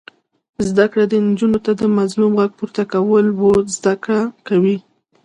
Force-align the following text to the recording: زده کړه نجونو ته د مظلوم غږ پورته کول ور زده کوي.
زده 0.69 0.85
کړه 0.91 1.05
نجونو 1.27 1.59
ته 1.65 1.71
د 1.81 1.83
مظلوم 1.97 2.31
غږ 2.39 2.51
پورته 2.59 2.83
کول 2.93 3.25
ور 3.41 3.61
زده 3.77 3.93
کوي. 4.47 4.77